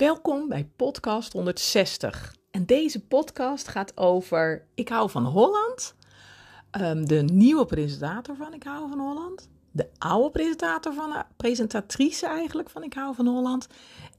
[0.00, 2.34] Welkom bij podcast 160.
[2.50, 5.94] En deze podcast gaat over Ik hou van Holland.
[6.80, 9.48] Um, de nieuwe presentator van Ik hou van Holland.
[9.70, 13.66] De oude presentator van, presentatrice eigenlijk van Ik hou van Holland.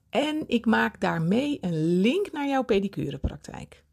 [0.10, 3.84] En ik maak daarmee een link naar jouw pedicurepraktijk.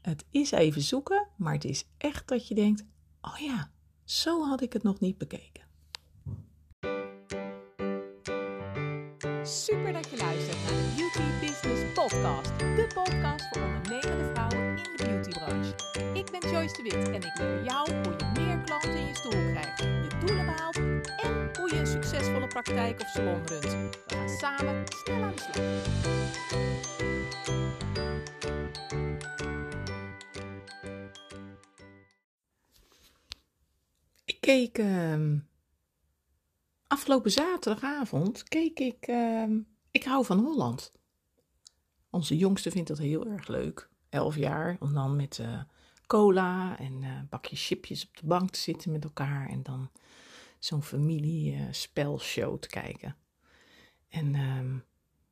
[0.00, 2.84] Het is even zoeken, maar het is echt dat je denkt:
[3.20, 3.70] oh ja,
[4.04, 5.65] zo had ik het nog niet bekeken.
[9.46, 12.58] Super dat je luistert naar de Beauty Business Podcast.
[12.58, 15.74] De podcast voor ondernemende vrouwen in de beautybranche.
[16.14, 19.14] Ik ben Joyce de Wit en ik leer jou hoe je meer klanten in je
[19.14, 23.64] stoel krijgt, je doelen behaalt en hoe je een succesvolle praktijk of salon runt.
[23.64, 25.64] We gaan samen snel aan de slag.
[34.24, 35.16] Ik keek uh,
[36.88, 39.44] afgelopen zaterdagavond keek ik uh,
[39.90, 40.92] Ik hou van Holland.
[42.10, 43.88] Onze jongste vindt dat heel erg leuk.
[44.08, 45.60] Elf jaar, om dan met uh,
[46.06, 49.48] cola en uh, bakje chipjes op de bank te zitten met elkaar.
[49.48, 49.90] En dan
[50.58, 53.16] zo'n familiespelshow te kijken.
[54.08, 54.74] En uh,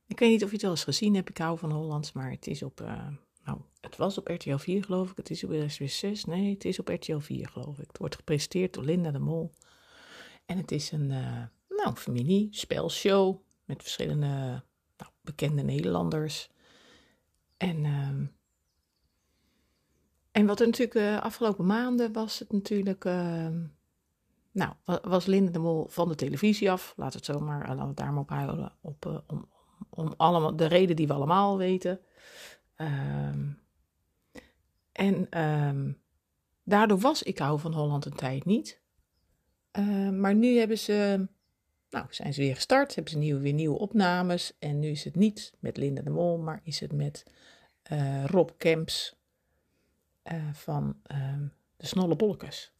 [0.06, 2.12] ik weet niet of je het wel eens gezien hebt, Ik hou van Holland.
[2.14, 2.80] Maar het is op,
[3.44, 5.16] nou, het was op RTL 4 geloof ik.
[5.16, 6.24] Het is op RTL 6.
[6.24, 7.86] Nee, het is op RTL 4 geloof ik.
[7.86, 9.50] Het wordt gepresenteerd door Linda de Mol.
[10.46, 14.62] En het is een, uh, nou, familie-spelshow met verschillende
[14.96, 16.50] nou, bekende Nederlanders.
[17.56, 18.28] En, uh,
[20.30, 23.48] en wat er natuurlijk de uh, afgelopen maanden was het natuurlijk, uh,
[24.50, 26.92] nou, was Linda de Mol van de televisie af.
[26.96, 29.48] We het zo maar, laten we daar maar op houden, op, om,
[29.90, 32.00] om allemaal, de reden die we allemaal weten.
[32.76, 33.62] Um,
[34.92, 35.28] en
[36.62, 38.83] daardoor was Ik hou van Holland een tijd niet.
[39.78, 41.26] Uh, maar nu hebben ze,
[41.90, 44.52] nou, zijn ze weer gestart, hebben ze nieuwe, weer nieuwe opnames.
[44.58, 47.24] En nu is het niet met Linda de Mol, maar is het met
[47.92, 49.16] uh, Rob Kemps
[50.32, 51.38] uh, van uh,
[51.76, 52.72] de Snolle Bolkes.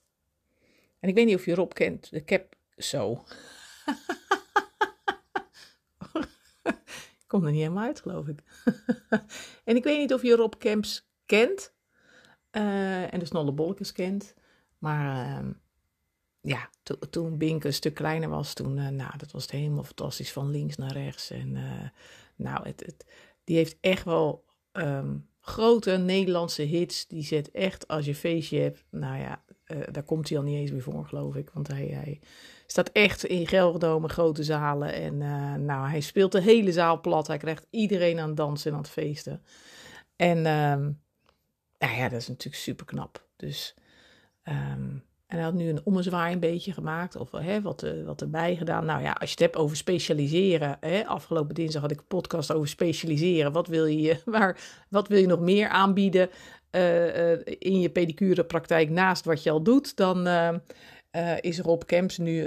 [1.01, 3.13] En ik weet niet of je Rob kent, de Cap zo.
[7.23, 8.43] ik kom er niet helemaal uit, geloof ik.
[9.65, 11.73] en ik weet niet of je Rob Kemps kent
[12.51, 14.35] en de Snolle Bolkes kent,
[14.79, 15.53] maar ehm,
[16.47, 19.85] ja, to, toen Bink een stuk kleiner was, toen, uh, nou, dat was het helemaal
[19.85, 21.31] fantastisch van links naar rechts.
[21.31, 21.89] En uh,
[22.37, 23.07] nou, het, het,
[23.45, 27.07] die heeft echt wel um, grote Nederlandse hits.
[27.07, 30.57] Die zet echt, als je feestje hebt, nou ja, uh, daar komt hij al niet
[30.57, 31.51] eens meer voor, geloof ik.
[31.51, 32.21] Want hij, hij
[32.67, 34.93] staat echt in Gelderdomen, grote zalen.
[34.93, 35.19] En
[35.65, 37.27] nou, hij speelt de hele zaal plat.
[37.27, 39.43] Hij krijgt iedereen aan het dansen en aan het feesten.
[40.17, 41.01] En um,
[41.79, 43.27] nou ja, dat is natuurlijk super knap.
[43.37, 43.75] Dus...
[44.45, 48.21] Um, en hij had nu een ommezwaai een beetje gemaakt, of hè, wat, uh, wat
[48.21, 48.85] erbij gedaan.
[48.85, 50.77] Nou ja, als je het hebt over specialiseren.
[50.81, 53.53] Hè, afgelopen dinsdag had ik een podcast over specialiseren.
[53.53, 56.31] Wat wil je, waar, wat wil je nog meer aanbieden
[56.71, 59.97] uh, uh, in je pedicurepraktijk naast wat je al doet?
[59.97, 60.29] Dan
[61.41, 62.43] is Rob Kemps nu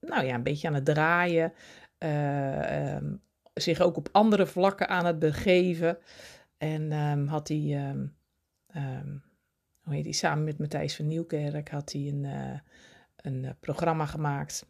[0.00, 1.52] nou ja, een beetje aan het draaien.
[1.98, 3.22] Um,
[3.54, 5.98] zich ook op andere vlakken aan het begeven.
[6.58, 7.94] En um, had hij...
[8.74, 9.31] Um,
[9.82, 12.58] hoe die, samen met Matthijs van Nieuwkerk had hij een, uh,
[13.16, 14.66] een uh, programma gemaakt.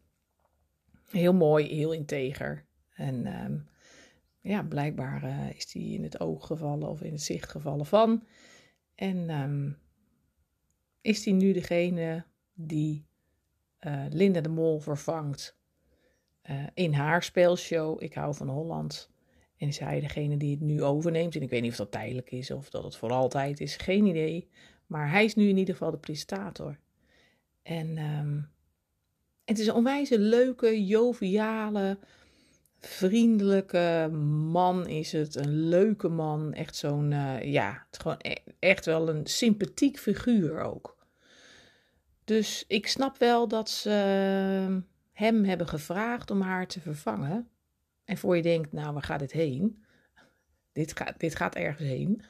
[1.10, 2.64] Heel mooi, heel integer.
[2.94, 3.68] En um,
[4.40, 8.26] ja, blijkbaar uh, is hij in het oog gevallen of in het zicht gevallen van.
[8.94, 9.78] En um,
[11.00, 12.24] is hij nu degene
[12.54, 13.06] die
[14.10, 15.56] Linda de Mol vervangt
[16.74, 19.10] in haar speelshow Ik hou van Holland.
[19.62, 21.36] En is hij degene die het nu overneemt.
[21.36, 23.76] En ik weet niet of dat tijdelijk is of dat het voor altijd is.
[23.76, 24.48] Geen idee.
[24.92, 26.78] Maar hij is nu in ieder geval de presentator.
[27.62, 28.48] En um,
[29.44, 31.98] het is een onwijs leuke, joviale,
[32.78, 34.08] vriendelijke
[34.50, 35.34] man is het.
[35.34, 36.54] Een leuke man.
[36.54, 40.97] Echt zo'n, uh, ja, het gewoon e echt wel een sympathiek figuur ook.
[42.24, 43.91] Dus ik snap wel dat ze
[44.70, 44.76] uh,
[45.12, 47.48] hem hebben gevraagd om haar te vervangen.
[48.04, 49.84] En voor je denkt, nou, waar gaat dit heen?
[50.72, 52.22] Dit gaat, dit gaat ergens heen.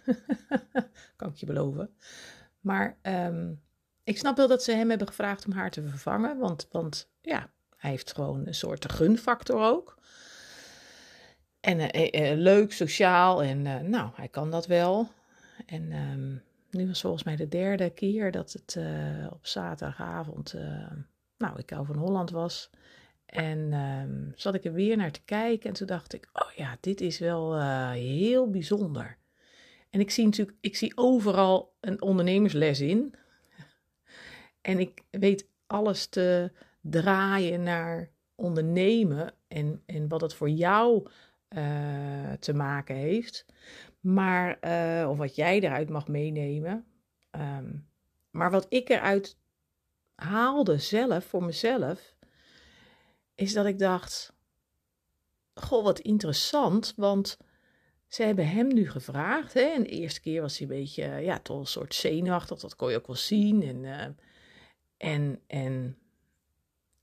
[1.16, 1.90] kan ik je beloven.
[2.62, 3.62] Maar um,
[4.04, 6.38] ik snap wel dat ze hem hebben gevraagd om haar te vervangen.
[6.38, 9.98] Want, want ja, hij heeft gewoon een soort gunfactor ook.
[11.60, 15.08] En uh, uh, leuk, sociaal en nou, hij kan dat wel.
[15.66, 18.78] En um, nu was volgens mij de derde keer dat het
[19.32, 20.54] op zaterdagavond,
[21.38, 22.70] nou, ik hou van Holland was.
[23.26, 27.00] En zat ik er weer naar te kijken en toen dacht ik, oh ja, dit
[27.00, 27.60] is wel
[27.90, 29.18] heel bijzonder.
[29.92, 33.14] En ik zie natuurlijk, ik zie overal een ondernemersles in.
[34.60, 41.08] En ik weet alles te draaien naar ondernemen en, en wat het voor jou
[41.48, 43.46] eh, te maken heeft.
[44.00, 46.86] Maar, eh, of wat jij eruit mag meenemen.
[47.30, 47.76] Ehm,
[48.30, 49.36] maar wat ik eruit
[50.14, 52.14] haalde zelf, voor mezelf,
[53.34, 54.32] is dat ik dacht:
[55.54, 57.38] Goh, wat interessant, want
[58.14, 59.54] ze hebben hem nu gevraagd.
[59.54, 62.76] Hè, en de eerste keer was hij een beetje, ja, toch een soort zenuwachtig, dat
[62.76, 63.62] kon je ook wel zien.
[63.62, 64.06] En, uh,
[64.96, 65.96] en, en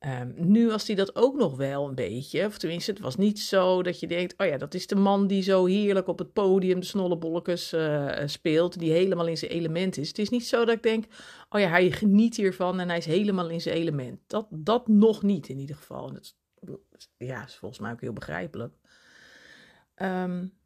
[0.06, 2.46] Um, nu was hij dat ook nog wel een beetje.
[2.46, 5.28] Of tenminste, het was niet zo dat je denkt: oh ja, dat is de man
[5.28, 8.80] die zo heerlijk op het podium de snollebolletjes uh, speelt.
[8.80, 10.08] Die helemaal in zijn element is.
[10.08, 11.06] Het is niet zo dat ik denk:
[11.50, 14.20] oh ja, hij geniet hiervan en hij is helemaal in zijn element.
[14.28, 16.14] Dat, dat nog niet in ieder geval.
[16.14, 16.36] Dat,
[17.18, 18.74] ja, is volgens mij ook heel begrijpelijk.
[19.96, 20.59] Um,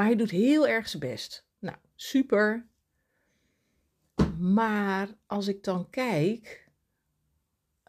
[0.00, 1.46] maar hij doet heel erg zijn best.
[1.58, 2.66] Nou, super.
[4.38, 6.70] Maar als ik dan kijk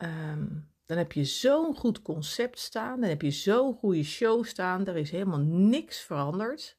[0.01, 0.47] Ehm,
[0.85, 4.97] dan heb je zo'n goed concept staan, dan heb je zo'n goede show staan, er
[4.97, 6.77] is helemaal niks veranderd.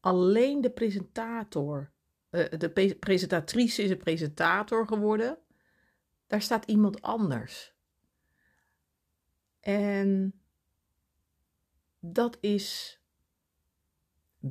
[0.00, 1.90] Alleen de presentator,
[2.30, 5.38] uh, de presentatrice is een presentator geworden.
[6.26, 7.74] Daar staat iemand anders.
[9.60, 10.40] En
[12.00, 12.97] dat is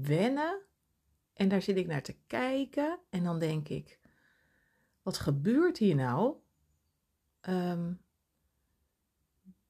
[0.01, 0.61] wennen.
[1.33, 2.99] En daar zit ik naar te kijken.
[3.09, 3.99] En dan denk ik:
[5.01, 6.35] wat gebeurt hier nou?
[7.41, 7.94] Ehm,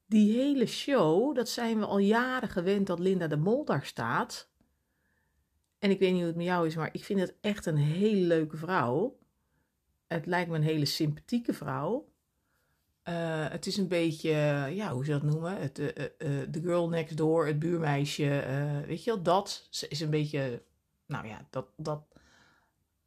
[0.05, 4.49] die hele show, dat zijn we al jaren gewend dat Linda de Mol daar staat.
[5.79, 7.77] En ik weet niet hoe het met jou is, maar ik vind het echt een
[7.77, 9.19] hele leuke vrouw.
[10.07, 12.11] Het lijkt me een hele sympathieke vrouw.
[13.09, 14.29] Uh, het is een beetje,
[14.71, 15.57] ja, hoe je dat noemen?
[15.57, 18.43] Het, uh, uh, the girl next door, het buurmeisje,
[18.87, 20.63] weet je wel, dat is een beetje,
[21.05, 22.03] nou ja, dat, dat,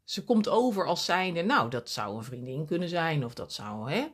[0.04, 3.90] ze komt over als zijnde, nou, dat zou een vriendin kunnen zijn, of dat zou,
[3.92, 4.08] hè,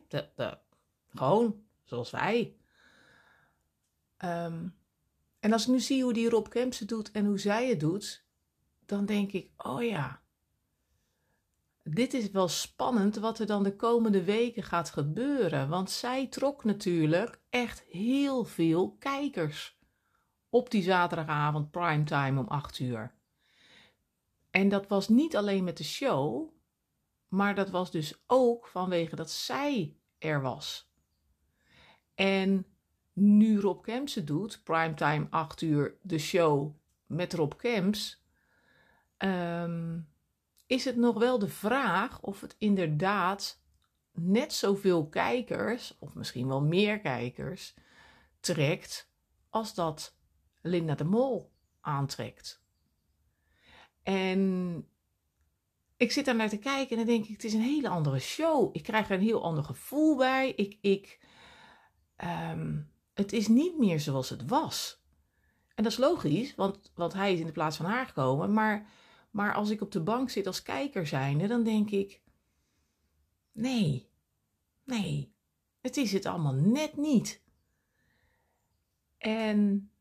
[1.15, 2.55] gewoon zoals wij.
[4.23, 4.75] Um,
[5.39, 8.23] en als ik nu zie hoe die Rob Kempse doet en hoe zij het doet,
[8.85, 10.21] dan denk ik, oh ja,
[11.89, 15.69] dit is wel spannend wat er dan de komende weken gaat gebeuren.
[15.69, 19.79] Want zij trok natuurlijk echt heel veel kijkers
[20.49, 23.15] op die zaterdagavond primetime om 8 uur.
[24.49, 26.49] En dat was niet alleen met de show,
[27.27, 30.91] maar dat was dus ook vanwege dat zij er was.
[32.15, 32.65] En
[33.13, 36.75] nu Rob Kemps het doet, primetime 8 uur, de show
[37.05, 38.23] met Rob Kemps,
[39.17, 40.07] um,
[40.67, 43.61] is het nog wel de vraag of het inderdaad
[44.11, 47.73] net zoveel kijkers, of misschien wel meer kijkers,
[48.39, 49.11] trekt
[49.49, 50.15] als dat
[50.61, 52.61] Linda de Mol aantrekt.
[54.03, 54.85] En
[55.97, 58.19] ik zit daar naar te kijken en dan denk ik, het is een hele andere
[58.19, 58.69] show.
[58.75, 60.51] Ik krijg er een heel ander gevoel bij.
[60.51, 61.19] Ik, ik,
[62.23, 65.01] um, het is niet meer zoals het was.
[65.75, 68.53] En dat is logisch, want, want hij is in de plaats van haar gekomen.
[68.53, 68.89] Maar,
[69.37, 72.21] maar als ik op de bank zit als kijker zijnde, dan denk ik,
[73.51, 74.09] nee,
[74.83, 75.33] nee,
[75.81, 77.41] het is het allemaal net niet.
[79.17, 79.91] En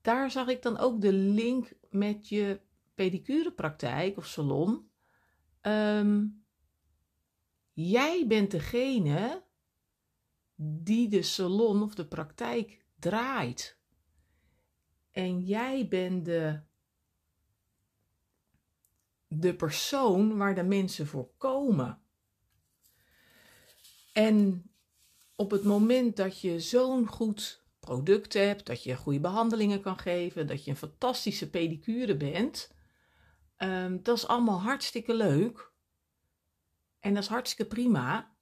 [0.00, 2.60] daar zag ik dan ook de link met je
[2.94, 4.90] pedicurepraktijk of salon.
[5.62, 6.44] Um,
[7.72, 9.44] jij bent degene
[10.54, 13.78] die de salon of de praktijk draait.
[15.10, 16.60] En jij bent de,
[19.28, 22.00] de persoon waar de mensen voor komen.
[24.12, 24.70] En
[25.34, 30.46] op het moment dat je zo'n goed product hebt, dat je goede behandelingen kan geven,
[30.46, 32.76] dat je een fantastische pedicure bent,
[33.58, 35.72] Um, dat is allemaal hartstikke leuk.
[37.00, 38.34] En dat is hartstikke prima.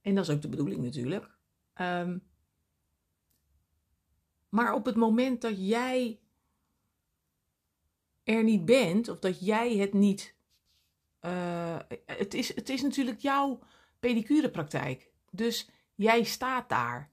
[0.00, 1.38] En dat is ook de bedoeling natuurlijk.
[1.80, 2.22] Um,
[4.48, 6.20] maar op het moment dat jij
[8.26, 10.34] er niet bent, of dat jij het niet.
[11.20, 13.58] Uh, het, is, het is natuurlijk jouw
[14.00, 15.10] pedicurepraktijk.
[15.30, 17.10] Dus jij staat daar.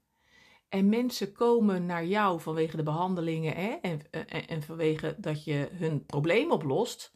[0.68, 4.10] En mensen komen naar jou vanwege de behandelingen hè, en,
[4.48, 7.14] en, vanwege dat je hun probleem oplost.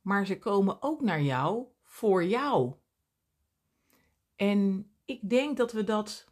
[0.00, 2.74] Maar ze komen ook naar jou voor jou.
[4.36, 6.26] En ik denk dat we dat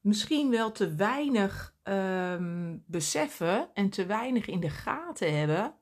[0.00, 5.77] misschien wel te weinig um, beseffen en te weinig in de gaten hebben.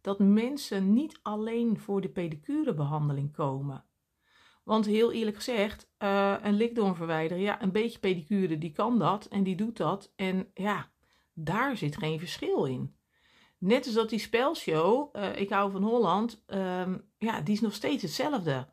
[0.00, 3.84] Dat mensen niet alleen voor de pedicurebehandeling komen.
[4.64, 9.26] Want heel eerlijk gezegd, uh, een likdoorn verwijderen, ja, een beetje pedicure, die kan dat
[9.26, 10.12] en die doet dat.
[10.16, 10.90] En ja,
[11.32, 12.96] daar zit geen verschil in.
[13.58, 17.74] Net als dat die spelshow, uh, ik hou van Holland, um, ja, die is nog
[17.74, 18.68] steeds hetzelfde.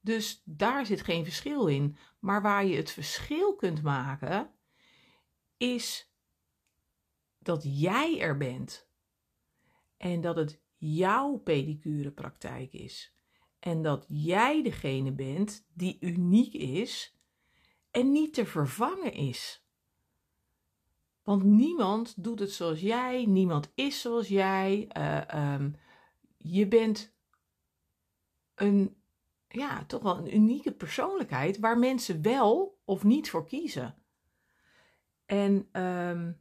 [0.00, 1.96] Dus daar zit geen verschil in.
[2.18, 4.50] Maar waar je het verschil kunt maken,
[5.56, 6.12] is
[7.38, 8.88] dat jij er bent.
[9.96, 13.12] En dat het jouw pedicurepraktijk is.
[13.58, 17.16] En dat jij degene bent die uniek is
[17.90, 19.66] en niet te vervangen is.
[21.22, 24.88] Want niemand doet het zoals jij, niemand is zoals jij.
[24.96, 25.76] Uh, um,
[26.36, 27.14] je bent
[28.54, 28.96] een,
[29.48, 34.02] ja, toch wel een unieke persoonlijkheid waar mensen wel of niet voor kiezen.
[35.26, 36.40] En um,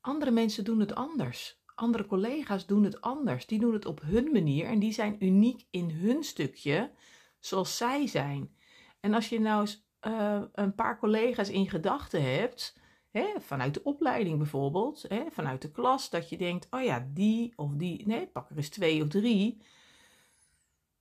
[0.00, 1.62] andere mensen doen het anders.
[1.74, 3.46] Andere collega's doen het anders.
[3.46, 6.90] Die doen het op hun manier en die zijn uniek in hun stukje,
[7.38, 8.56] zoals zij zijn.
[9.00, 12.78] En als je nou eens uh, een paar collega's in gedachten hebt,
[13.10, 17.52] hè, vanuit de opleiding bijvoorbeeld, hè, vanuit de klas, dat je denkt: oh ja, die
[17.56, 19.62] of die, nee, pak er eens twee of drie.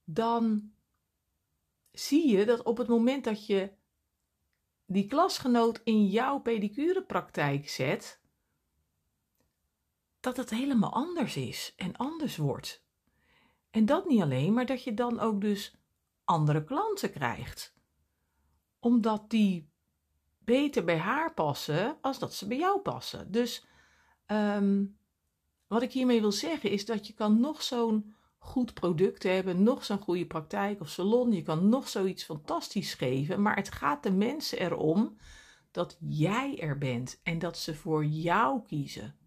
[0.03, 0.71] Dan
[1.91, 3.71] zie je dat op het moment dat je
[4.85, 8.21] die klasgenoot in jouw pedicurepraktijk zet,
[10.23, 12.83] dat het helemaal anders is en anders wordt.
[13.69, 15.75] En dat niet alleen, maar dat je dan ook dus
[16.23, 17.73] andere klanten krijgt.
[18.79, 19.69] Omdat die
[20.37, 23.31] beter bij haar passen als dat ze bij jou passen.
[23.31, 23.65] Dus
[24.27, 24.97] um,
[25.67, 29.85] wat ik hiermee wil zeggen is dat je kan nog zo'n goed product hebben, nog
[29.85, 34.11] zo'n goede praktijk of salon, je kan nog zoiets fantastisch geven, maar het gaat de
[34.11, 35.17] mensen erom
[35.71, 39.17] dat jij er bent en dat ze voor jou kiezen.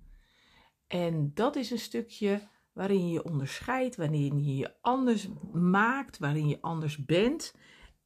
[0.87, 6.49] En dat is een stukje waarin je je onderscheidt, waarin je je anders maakt, waarin
[6.49, 7.55] je anders bent.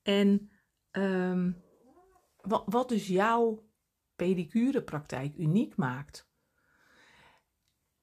[0.03, 0.51] En
[0.93, 1.63] um,
[2.37, 3.69] wat, wat dus jouw
[4.17, 6.29] pedicurepraktijk uniek maakt.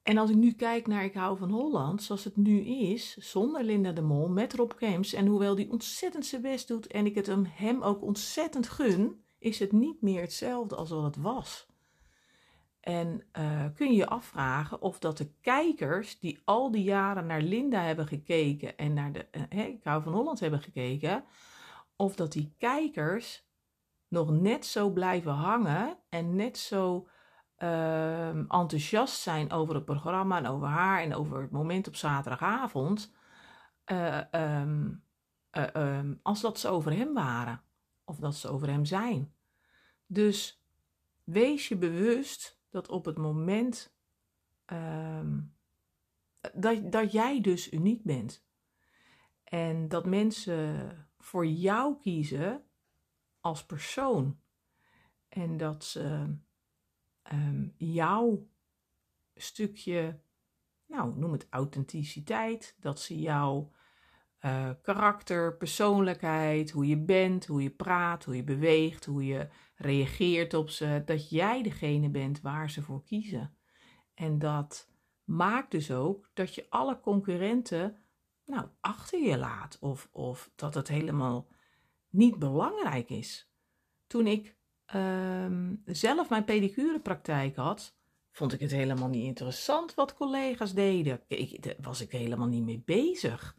[0.02, 3.64] En als ik nu kijk naar Ik hou van Holland, zoals het nu is, zonder
[3.64, 7.14] Linda de Mol, met Rob Kems, en hoewel die ontzettend zijn best doet en ik
[7.14, 11.66] het hem, hem ook ontzettend gun, is het niet meer hetzelfde als wat het was.
[12.88, 17.40] En uh, kun je je afvragen of dat de kijkers die al die jaren naar
[17.40, 19.28] Linda hebben gekeken en naar de
[19.84, 21.24] uh, van Holland hebben gekeken,
[21.96, 23.48] of dat die kijkers
[24.08, 27.08] nog net zo blijven hangen en net zo
[27.58, 33.14] uh, enthousiast zijn over het programma en over haar en over het moment op zaterdagavond,
[33.84, 35.02] um,
[35.52, 37.62] uh, um, als dat ze over hem waren
[38.04, 39.34] of dat ze over hem zijn.
[40.06, 40.64] Dus
[41.24, 43.96] wees je bewust dat op het moment
[44.66, 45.56] um,
[46.54, 48.46] dat, dat jij dus uniek bent
[49.44, 52.64] en dat mensen voor jou kiezen
[53.40, 54.40] als persoon.
[55.28, 56.36] En dat ze
[57.32, 58.48] um, jouw
[59.34, 60.20] stukje,
[60.86, 63.72] nou noem het authenticiteit, dat ze jouw
[64.44, 70.54] uh, karakter, persoonlijkheid, hoe je bent, hoe je praat, hoe je beweegt, hoe je reageert
[70.54, 73.56] op ze, dat jij degene bent waar ze voor kiezen.
[74.14, 74.88] En dat
[75.24, 77.96] maakt dus ook dat je alle concurrenten
[78.44, 81.46] nou, achter je laat of, of dat het helemaal
[82.08, 83.50] niet belangrijk is.
[84.06, 84.56] Toen ik
[84.94, 87.96] um, zelf mijn pedicurepraktijk had,
[88.30, 91.20] vond ik het helemaal niet interessant wat collega's deden.
[91.60, 93.56] Daar was ik helemaal niet mee bezig.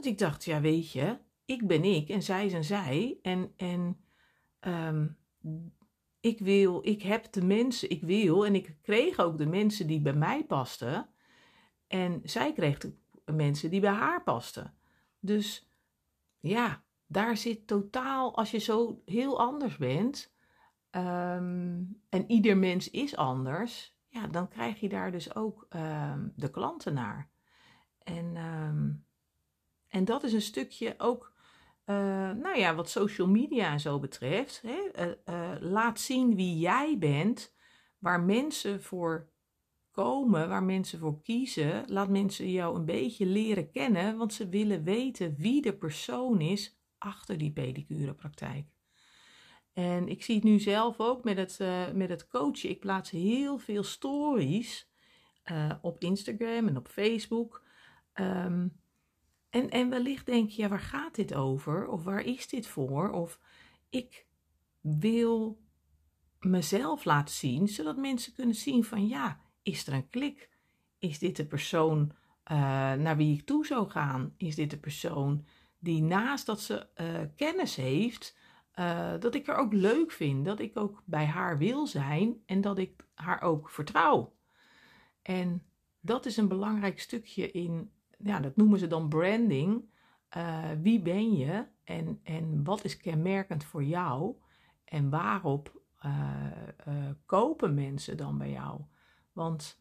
[0.00, 3.18] Want ik dacht, ja weet je, ik ben ik en zij zijn zij.
[3.22, 4.00] En, en
[4.60, 5.16] um,
[6.20, 10.00] ik wil, ik heb de mensen, ik wil en ik kreeg ook de mensen die
[10.00, 11.08] bij mij pasten.
[11.86, 12.92] En zij kreeg de
[13.32, 14.74] mensen die bij haar pasten.
[15.18, 15.70] Dus
[16.38, 20.34] ja, daar zit totaal, als je zo heel anders bent,
[20.90, 26.50] um, en ieder mens is anders, ja, dan krijg je daar dus ook um, de
[26.50, 27.30] klanten naar.
[27.98, 29.08] En, um,
[29.90, 31.32] en dat is een stukje ook,
[31.86, 31.96] uh,
[32.30, 34.62] nou ja, wat social media en zo betreft.
[34.62, 37.54] Hè, uh, uh, laat zien wie jij bent,
[37.98, 39.30] waar mensen voor
[39.90, 41.84] komen, waar mensen voor kiezen.
[41.86, 46.78] Laat mensen jou een beetje leren kennen, want ze willen weten wie de persoon is
[46.98, 48.66] achter die pedicurepraktijk.
[49.72, 51.58] En ik zie het nu zelf ook met het,
[51.94, 52.70] met het coachen.
[52.70, 54.90] Ik plaats heel veel stories
[55.80, 57.62] op Instagram en op Facebook.
[58.14, 58.79] Um,
[59.50, 61.88] en, en wellicht denk je, ja, waar gaat dit over?
[61.88, 63.10] Of waar is dit voor?
[63.10, 63.40] Of
[63.88, 64.26] ik
[64.80, 65.60] wil
[66.40, 70.50] mezelf laten zien, zodat mensen kunnen zien van ja, is er een klik?
[70.98, 72.12] Is dit de persoon
[72.52, 72.56] uh,
[72.92, 74.34] naar wie ik toe zou gaan?
[74.36, 75.46] Is dit de persoon
[75.78, 78.36] die naast dat ze uh, kennis heeft,
[78.74, 82.60] uh, dat ik haar ook leuk vind, dat ik ook bij haar wil zijn en
[82.60, 84.36] dat ik haar ook vertrouw.
[85.22, 85.62] En
[86.00, 87.92] dat is een belangrijk stukje in,
[88.22, 89.88] ja, dat noemen ze dan branding.
[90.36, 94.34] Uh, wie ben je en, en wat is kenmerkend voor jou
[94.84, 95.78] en waarop
[97.26, 98.80] kopen mensen dan bij jou?
[99.32, 99.80] Want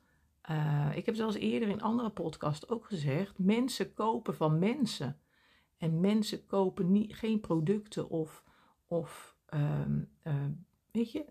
[0.94, 5.20] ik heb zelfs eerder in andere podcast ook gezegd: mensen kopen van mensen.
[5.80, 8.44] En mensen kopen niet, geen producten of,
[8.88, 10.46] of uh,
[10.92, 11.26] weet je,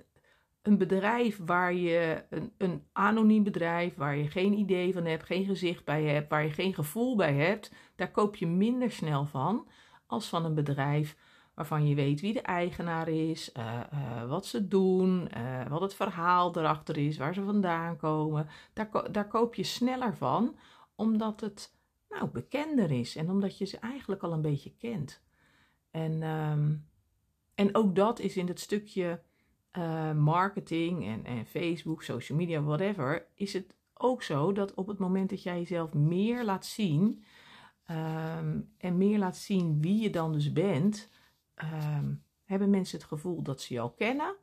[0.69, 5.45] een bedrijf waar je, een, een anoniem bedrijf, waar je geen idee van hebt, geen
[5.45, 9.69] gezicht bij hebt, waar je geen gevoel bij hebt, daar koop je minder snel van
[10.07, 11.17] als van een bedrijf
[11.55, 15.95] waarvan je weet wie de eigenaar is, uh, uh, wat ze doen, uh, wat het
[15.95, 18.49] verhaal erachter is, waar ze vandaan komen.
[18.73, 20.57] Daar, daar koop je sneller van,
[20.95, 21.75] omdat het
[22.09, 25.23] nou, bekender is en omdat je ze eigenlijk al een beetje kent.
[25.91, 26.89] En, um,
[27.55, 29.23] en ook dat is in het stukje
[30.17, 35.31] marketing en, en Facebook, social media, whatever, is het ook zo dat op het moment
[35.31, 37.25] dat jij jezelf meer laat zien
[37.91, 41.09] um, en meer laat zien wie je dan dus bent,
[41.55, 44.35] um, hebben mensen het gevoel dat ze jou kennen.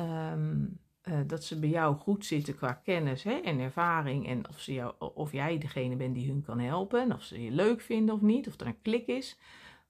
[0.00, 4.26] Um, uh, dat ze bij jou goed zitten qua kennis hè, en ervaring.
[4.26, 7.12] En of, ze jou, of jij degene bent die hun kan helpen.
[7.12, 8.48] Of ze je leuk vinden of niet.
[8.48, 9.38] Of er een klik is.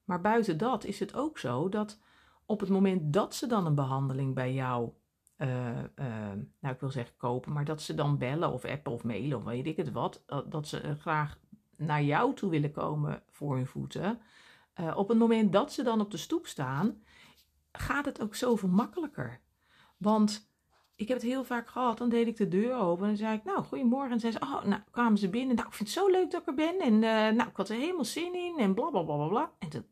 [0.03, 1.99] Maar buiten dat is het ook zo dat
[2.45, 4.89] op het moment dat ze dan een behandeling bij jou.
[5.37, 6.05] Uh, uh,
[6.59, 9.43] nou, ik wil zeggen kopen, maar dat ze dan bellen of appen of mailen of
[9.43, 10.23] weet ik het wat.
[10.49, 11.39] Dat ze graag
[11.77, 14.19] naar jou toe willen komen voor hun voeten.
[14.95, 17.03] Op het moment dat ze dan op de stoep staan,
[17.71, 19.41] gaat het ook zoveel makkelijker.
[19.97, 20.51] Want
[20.95, 23.43] ik heb het heel vaak gehad, dan deed ik de deur open en zei ik,
[23.43, 24.11] nou, goedemorgen.
[24.11, 25.55] En zei ze, oh, nou, kwamen ze binnen.
[25.55, 26.79] Nou, ik vind het zo leuk dat ik er ben.
[26.79, 26.99] En
[27.35, 29.51] nou, ik had er helemaal zin in en bla, bla, bla, bla, bla.
[29.59, 29.85] En toen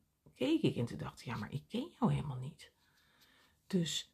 [0.45, 2.71] keek ik en toen dacht ik, ja, maar ik ken jou helemaal niet.
[3.67, 4.13] Dus,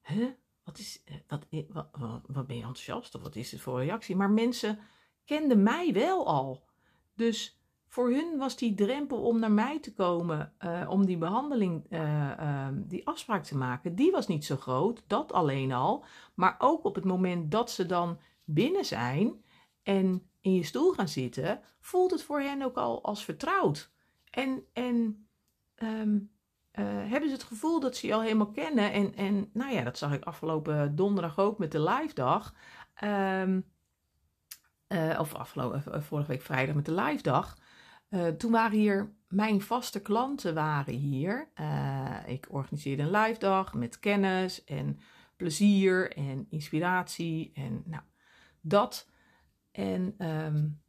[0.00, 0.34] hè,
[0.64, 3.78] wat, is, eh, wat, wat, wat, wat ben je enthousiast of wat is het voor
[3.78, 4.16] reactie?
[4.16, 4.78] Maar mensen
[5.24, 6.66] kenden mij wel al.
[7.14, 11.86] Dus voor hun was die drempel om naar mij te komen, uh, om die behandeling,
[11.90, 15.02] uh, die afspraak te maken, die was niet zo groot.
[15.06, 16.04] Dat alleen al.
[16.34, 19.44] Maar ook op het moment dat ze dan binnen zijn
[19.82, 23.90] en in je stoel gaan zitten, voelt het voor hen ook al als vertrouwd.
[24.30, 25.27] En, en
[25.82, 26.30] um,
[27.08, 28.92] hebben ze het gevoel dat ze je al helemaal kennen.
[28.92, 32.54] En, en nou ja, dat zag ik afgelopen donderdag ook met de live dag.
[33.04, 33.64] Um,
[35.18, 37.58] of afgelopen, vorige week vrijdag met de live dag.
[38.38, 41.48] Toen waren hier mijn vaste klanten waren hier.
[42.26, 44.98] Ik organiseerde een live dag met kennis en
[45.36, 48.02] plezier en inspiratie en nou
[48.60, 49.08] dat.
[49.70, 50.82] En, um,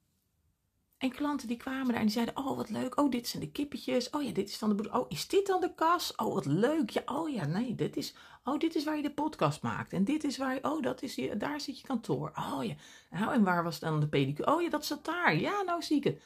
[0.99, 2.99] en klanten die kwamen daar en die zeiden: Oh, wat leuk.
[2.99, 4.09] Oh, dit zijn de kippetjes.
[4.09, 4.93] Oh ja, dit is dan de boer.
[4.93, 6.15] Oh, is dit dan de kas?
[6.15, 6.89] Oh, wat leuk.
[6.89, 8.15] Ja, oh ja, nee, dit is.
[8.43, 9.93] Oh, dit is waar je de podcast maakt.
[9.93, 10.63] En dit is waar je.
[10.63, 12.31] Oh, dat is je, daar zit je kantoor.
[12.35, 12.73] Oh ja.
[13.09, 14.55] Nou, en waar was dan de pedicure?
[14.55, 15.35] Oh ja, dat zat daar.
[15.35, 16.21] Ja, nou zie ik het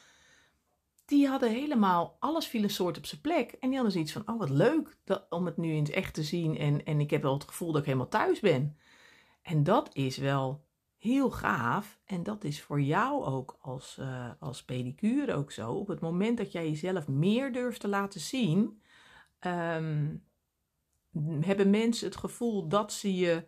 [1.04, 3.52] die hadden helemaal, alles viel een soort op zijn plek.
[3.52, 6.14] En die hadden zoiets van, oh wat leuk dat, om het nu in het echt
[6.14, 6.58] te zien.
[6.58, 8.76] En, en ik heb wel het gevoel dat ik helemaal thuis ben.
[9.42, 10.63] En dat is wel
[11.04, 11.98] heel gaaf.
[12.04, 15.72] En dat is voor jou ook als, uh, als pedicure ook zo.
[15.72, 18.82] Op het moment dat jij jezelf meer durft te laten zien,
[19.40, 20.24] um,
[21.40, 23.46] hebben mensen het gevoel dat ze je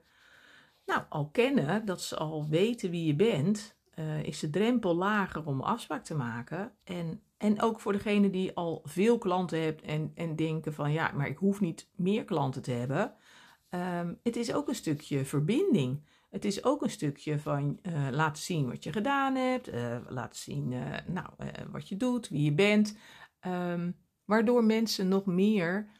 [0.86, 3.76] nou, al kennen, dat ze al weten wie je bent.
[3.94, 6.72] Uh, is de drempel lager om afspraak te maken.
[6.84, 11.12] En en ook voor degene die al veel klanten hebt en, en denken van ja,
[11.12, 13.14] maar ik hoef niet meer klanten te hebben.
[13.70, 16.04] Um, het is ook een stukje verbinding.
[16.36, 20.40] Het is ook een stukje van uh, laten zien wat je gedaan hebt, uh, laten
[20.40, 21.28] zien uh, nou,
[21.70, 22.96] wat je doet, wie je bent.
[23.46, 25.90] Um, waardoor mensen nog meer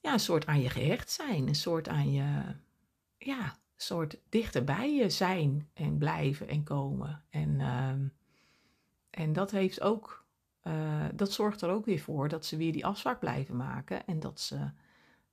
[0.00, 2.56] ja, een soort aan je gehecht zijn, een soort aan je,
[3.18, 7.24] ja, een soort dichter bij je zijn en blijven en komen.
[7.30, 8.12] En um,
[9.10, 10.26] en dat heeft ook,
[11.14, 14.40] dat zorgt er ook weer voor dat ze weer die afspraak blijven maken en dat
[14.40, 14.70] ze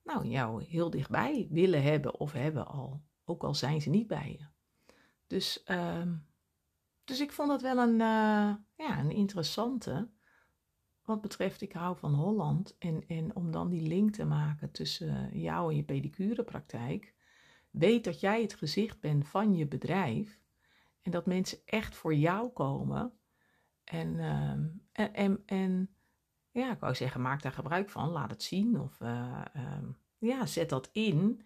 [0.03, 4.37] nou, jou heel dichtbij willen hebben of hebben al, ook al zijn ze niet bij
[4.39, 4.45] je.
[5.27, 6.11] Dus, uh,
[7.03, 10.09] dus ik vond dat wel een, uh, ja, een interessante.
[11.03, 12.75] Wat betreft, ik hou van Holland.
[12.77, 17.13] En, en om dan die link te maken tussen jou en je pedicurepraktijk.
[17.69, 20.39] Weet dat jij het gezicht bent van je bedrijf.
[21.01, 23.19] En dat mensen echt voor jou komen
[23.89, 24.67] en, ehm,
[25.13, 25.89] en, en,
[26.51, 28.79] ja, ik wou zeggen, maak daar gebruik van, laat het zien.
[28.79, 31.41] Of uh, um, ja, zet dat in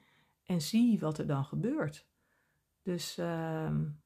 [0.46, 2.08] en zie wat er dan gebeurt.
[2.82, 4.04] Dus um,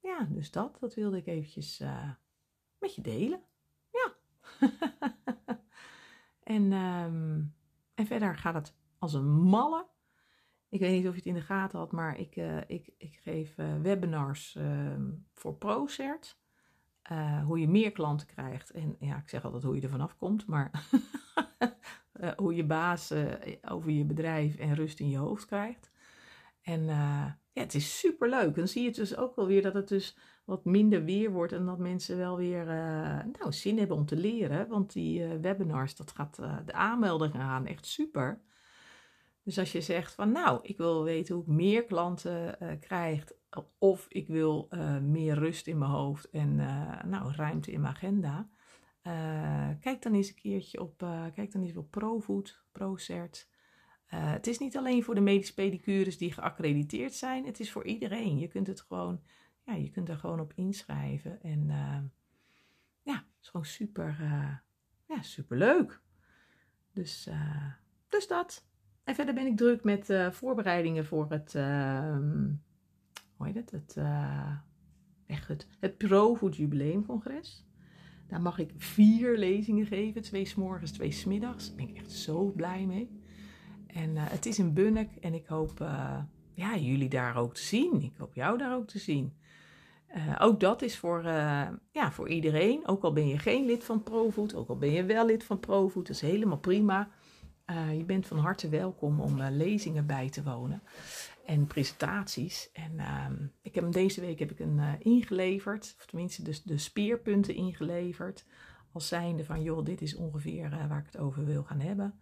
[0.00, 2.10] ja, dus dat, dat wilde ik eventjes uh,
[2.78, 3.42] met je delen.
[3.90, 4.14] Ja.
[6.56, 6.72] en,
[7.94, 9.86] en verder gaat het als een malle.
[10.68, 13.14] Ik weet niet of je het in de gaten had, maar ik, uh, ik, ik
[13.22, 14.58] geef webinars
[15.34, 16.38] voor ProCert.
[17.12, 18.70] Uh, hoe je meer klanten krijgt.
[18.70, 20.70] En ja, ik zeg altijd hoe je er vanaf komt, maar
[22.20, 23.32] uh, hoe je baas uh,
[23.68, 25.90] over je bedrijf en rust in je hoofd krijgt.
[26.62, 28.54] En ja, het is super leuk.
[28.54, 31.66] Dan zie je dus ook wel weer dat het dus wat minder weer wordt en
[31.66, 32.64] dat mensen wel weer
[33.38, 34.68] nou, zin hebben om te leren.
[34.68, 38.40] Want die webinars, dat gaat de aanmeldingen gaan echt super.
[39.46, 43.24] Dus als je zegt van nou, ik wil weten hoe ik meer klanten krijg
[43.78, 44.68] of ik wil
[45.02, 46.54] meer rust in mijn hoofd en
[47.08, 48.48] nou, ruimte in mijn agenda.
[49.80, 50.98] kijk dan eens een keertje op,
[51.34, 53.48] kijk dan eens op ProFood, ProCert.
[54.14, 57.84] Uh, het is niet alleen voor de medische pedicures die geaccrediteerd zijn, het is voor
[57.84, 58.38] iedereen.
[58.38, 59.22] Je kunt het gewoon,
[59.62, 61.42] ja, je kunt er gewoon op inschrijven.
[61.42, 61.98] En uh,
[63.02, 64.56] ja, het is gewoon super, uh,
[65.06, 66.00] ja, super leuk.
[66.92, 67.28] Dus,
[68.08, 68.66] dus dat.
[69.06, 72.48] En verder ben ik druk met voorbereidingen voor het, ehm,
[73.36, 73.96] hoe heet het, het,
[75.26, 77.66] echt het, het ProFood Jubileumcongres.
[78.28, 81.66] Daar mag ik vier lezingen geven, twee s morgens, twee s middags.
[81.66, 83.20] Daar ben ik echt zo blij mee.
[83.86, 86.18] En uh, het is in Bunnik en ik hoop uh,
[86.54, 88.02] ja, jullie daar ook te zien.
[88.02, 89.32] Ik hoop jou daar ook te zien.
[90.16, 91.22] Uh, ook dat is voor,
[91.90, 92.88] ja, voor iedereen.
[92.88, 95.60] Ook al ben je geen lid van ProFood, ook al ben je wel lid van
[95.60, 97.10] ProFood, dat is helemaal prima.
[97.96, 100.82] Je bent van harte welkom om lezingen bij te wonen
[101.46, 102.70] en presentaties.
[102.72, 107.54] En ehm, ik heb deze week heb ik een ingeleverd, of tenminste de, de speerpunten
[107.54, 108.44] ingeleverd.
[108.92, 112.20] Als zijnde van, joh, dit is ongeveer waar ik het over wil gaan hebben.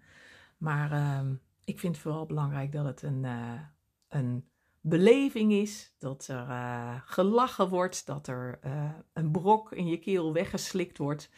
[0.59, 3.61] Maar ehm, ik vind het vooral belangrijk dat het een, uh,
[4.09, 4.45] een
[4.81, 5.95] beleving is.
[5.99, 8.07] Dat er uh, gelachen wordt.
[8.07, 11.31] Dat er uh, een brok in je keel weggeslikt wordt.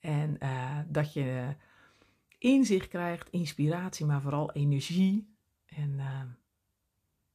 [0.00, 0.38] En
[0.88, 1.54] dat je
[2.44, 5.36] inzicht krijgt, inspiratie, maar vooral energie.
[5.66, 6.00] En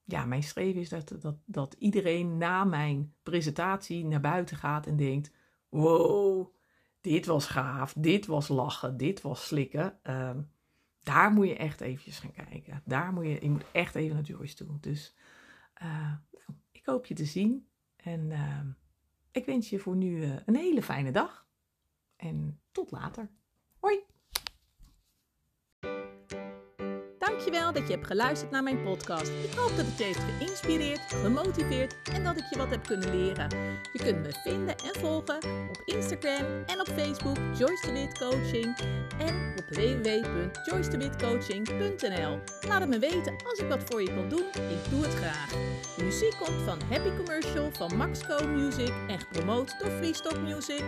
[0.03, 4.95] ja, mijn streven is dat, dat, dat iedereen na mijn presentatie naar buiten gaat en
[4.95, 5.31] denkt:
[5.69, 6.53] wow,
[7.01, 9.99] dit was gaaf, dit was lachen, dit was slikken.
[10.03, 10.41] Ehm,
[11.03, 12.81] daar moet je echt eventjes gaan kijken.
[12.85, 14.79] Daar moet je, je moet echt even naar Joyce toe.
[14.79, 15.15] Dus
[15.83, 16.13] uh,
[16.71, 17.67] ik hoop je te zien.
[17.95, 18.59] En uh,
[19.31, 21.47] ik wens je voor nu uh, een hele fijne dag.
[22.15, 23.29] En tot later.
[23.79, 24.08] Hoi!
[27.39, 29.27] Dankjewel dat je hebt geluisterd naar mijn podcast.
[29.27, 33.15] Ik hoop dat het je heeft geïnspireerd, gemotiveerd en dat ik je wat heb kunnen
[33.15, 33.49] leren.
[33.93, 35.37] Je kunt me vinden en volgen
[35.69, 38.77] op Instagram en op Facebook Joyce de Wit Coaching
[39.19, 42.39] en op www.joycedewitcoaching.nl.
[42.67, 44.45] Laat het me weten als ik wat voor je kan doen.
[44.53, 45.49] Ik doe het graag.
[45.95, 50.83] De muziek komt van Happy Commercial van Maxco Music en gepromoot door Freestock Music.